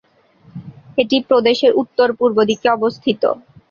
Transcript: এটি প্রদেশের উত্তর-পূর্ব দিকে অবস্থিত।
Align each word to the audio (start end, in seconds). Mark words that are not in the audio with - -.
এটি 0.97 1.17
প্রদেশের 1.29 1.71
উত্তর-পূর্ব 1.81 2.37
দিকে 2.49 2.67
অবস্থিত। 2.71 3.23